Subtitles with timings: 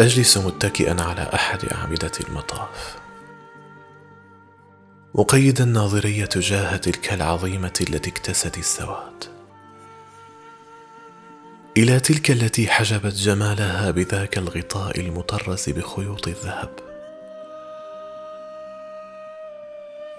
[0.00, 2.96] أجلس متكئا على أحد أعمدة المطاف.
[5.14, 9.24] مقيدا ناظري تجاه تلك العظيمه التي اكتست السواد.
[11.76, 16.70] إلى تلك التي حجبت جمالها بذاك الغطاء المطرز بخيوط الذهب.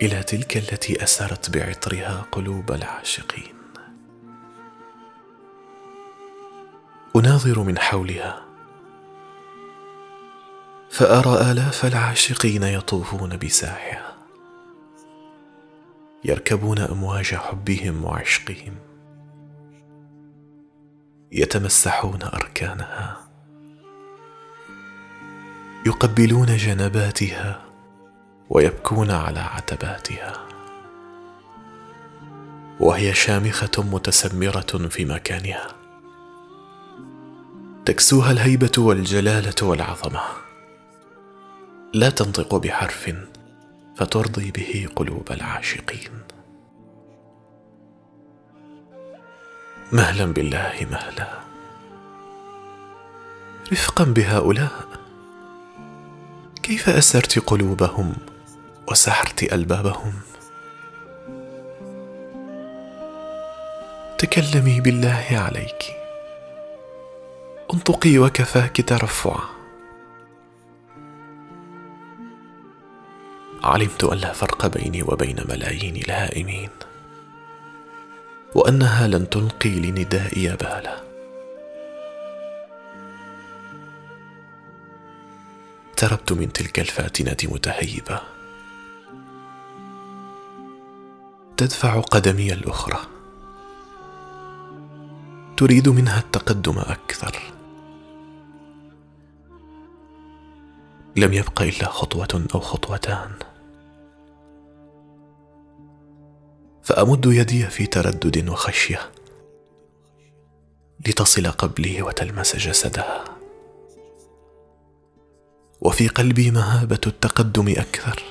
[0.01, 3.57] إلى تلك التي أسرت بعطرها قلوب العاشقين.
[7.15, 8.46] أناظر من حولها
[10.97, 14.15] فأرى آلاف العاشقين يطوفون بساحها
[16.25, 18.75] يركبون أمواج حبهم وعشقهم
[21.31, 23.17] يتمسحون أركانها
[25.85, 27.61] يقبلون جنباتها
[28.49, 30.33] ويبكون على عتباتها.
[32.79, 35.67] وهي شامخة متسمرة في مكانها
[37.85, 40.46] تكسوها الهيبة والجلالة والعظمة.
[41.93, 43.13] لا تنطق بحرف
[43.97, 46.11] فترضي به قلوب العاشقين.
[49.91, 51.39] مهلا بالله مهلا.
[53.71, 54.87] رفقا بهؤلاء
[56.63, 58.13] كيف أسرت قلوبهم
[58.91, 60.13] وسحرت ألبابهم؟
[64.17, 65.83] تكلمي بالله عليك.
[67.73, 69.56] انطقي وكفاك ترفعا
[73.67, 76.69] علمت أن لا فرق بيني وبين ملايين الهائمين
[78.55, 81.03] وأنها لن تلقي لندائي بالا.
[85.89, 88.21] اقتربت من تلك الفاتنة متهيبة.
[91.57, 92.99] تدفع قدمي الأخرى.
[95.57, 97.41] تريد منها التقدم أكثر.
[101.15, 103.31] لم يبق إلا خطوة أو خطوتان.
[106.87, 109.11] فأمد يدي في تردد وخشية
[111.07, 113.23] لتصل قبلي وتلمس جسدها.
[115.81, 118.23] وفي قلبي مهابة التقدم أكثر.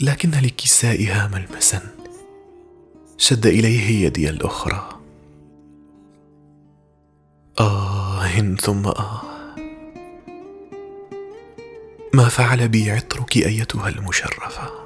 [0.00, 1.80] لكن لكسائها ملمسا
[3.16, 5.00] شد إليه يدي الأخرى.
[7.60, 9.22] آه ثم آه.
[12.14, 14.81] ما فعل بي عطرك أيتها المشرفة.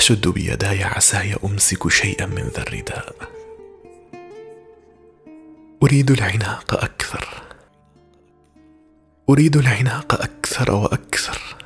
[0.00, 3.14] أشد بيداي عساي أمسك شيئا من ذا الرداء.
[5.82, 7.42] أريد العناق أكثر.
[9.30, 11.56] أريد العناق أكثر وأكثر.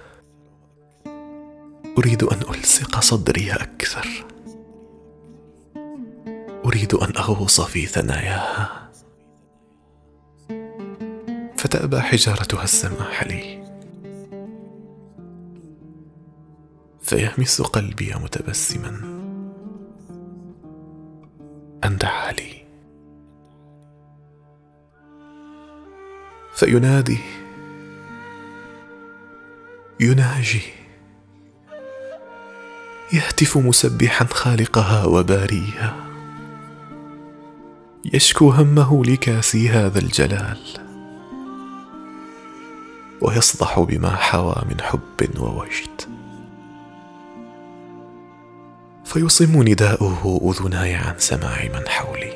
[1.99, 4.09] أريد أن ألصق صدري أكثر.
[6.65, 8.91] أريد أن أغوص في ثناياها.
[11.57, 13.54] فتأبى حجارتها السماح لي.
[17.05, 18.91] فيهمس قلبي متبسما.
[21.85, 22.65] ان دعا لي
[26.55, 27.19] فينادي.
[30.01, 30.63] يناجي.
[33.13, 35.97] يهتف مسبحا خالقها وباريها.
[38.05, 40.59] يشكو همه لكاسي هذا الجلال.
[43.21, 46.24] ويصدح بما حوى من حب ووجد.
[49.15, 52.33] فيصم نداؤه أذناي عن سماع من حولي.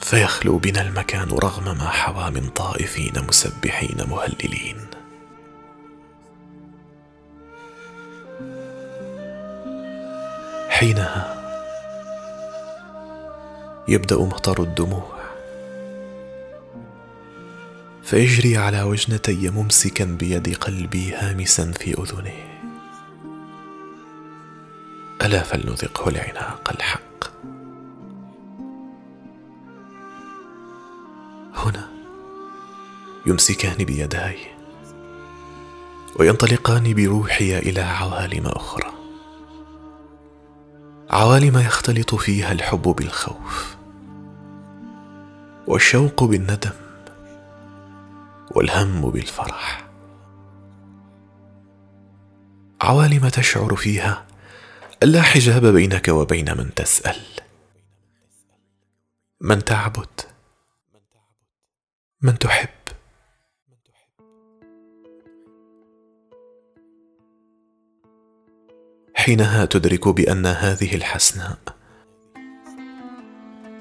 [0.00, 4.76] فيخلو بنا المكان رغم ما حوى من طائفين مسبحين مهللين.
[10.68, 11.36] حينها
[13.88, 15.20] يبدأ مطر الدموع.
[18.02, 22.59] فيجري على وجنتي ممسكا بيد قلبي هامسا في أذنه.
[25.22, 27.24] ألا فلنذقه العناق الحق.
[31.54, 31.88] هنا
[33.26, 34.38] يمسكان بيداي
[36.16, 38.92] وينطلقان بروحي إلى عوالم أخرى.
[41.10, 43.76] عوالم يختلط فيها الحب بالخوف
[45.66, 46.70] والشوق بالندم
[48.50, 49.86] والهم بالفرح.
[52.80, 54.29] عوالم تشعر فيها
[55.02, 57.16] لا حجاب بينك وبين من تسأل.
[59.40, 60.20] من تعبد.
[62.22, 62.68] من تحب.
[69.14, 71.58] حينها تدرك بأن هذه الحسناء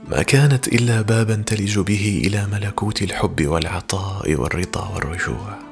[0.08, 5.69] ما كانت إلا بابا تلج به إلى ملكوت الحب والعطاء والرضا والرجوع.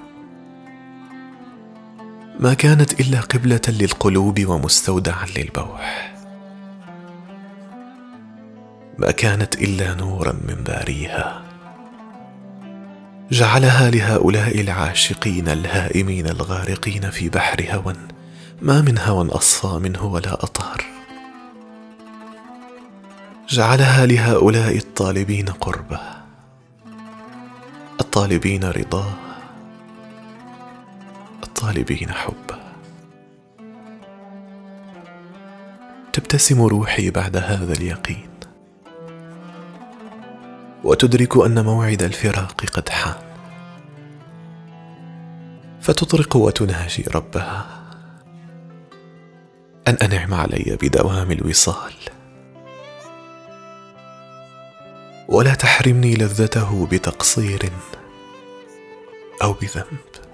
[2.39, 6.13] ما كانت إلا قبلة للقلوب ومستودعا للبوح.
[8.97, 11.41] ما كانت إلا نورا من باريها.
[13.31, 17.95] جعلها لهؤلاء العاشقين الهائمين الغارقين في بحر هوى
[18.61, 20.85] ما من هوى أصفى منه ولا أطهر.
[23.49, 25.99] جعلها لهؤلاء الطالبين قربة.
[28.01, 29.26] الطالبين رضاه.
[31.57, 32.59] الطالبين حبه
[36.13, 38.29] تبتسم روحي بعد هذا اليقين.
[40.83, 43.15] وتدرك أن موعد الفراق قد حان.
[45.81, 47.65] فتطرق وتناجي ربها.
[49.87, 51.93] أن أنعم علي بدوام الوصال.
[55.27, 57.71] ولا تحرمني لذته بتقصير
[59.43, 60.26] أو بذنب.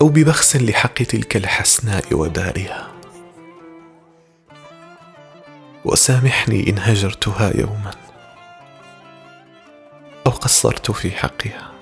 [0.00, 2.92] أو ببخس لحق تلك الحسناء ودارها.
[5.84, 7.90] وسامحني إن هجرتها يوما.
[10.26, 11.72] أو قصرت في حقها.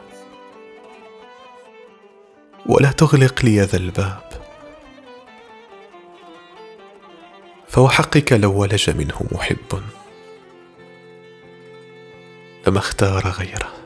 [2.66, 4.30] ولا تغلق لي ذا الباب.
[7.68, 9.82] فوحقك لو ولج منه محب.
[12.66, 13.85] لما اختار غيره.